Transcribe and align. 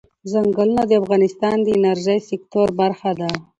ځنګلونه 0.31 0.83
د 0.87 0.91
افغانستان 1.01 1.57
د 1.63 1.67
انرژۍ 1.77 2.19
سکتور 2.29 2.67
برخه 2.81 3.11
ده. 3.19 3.29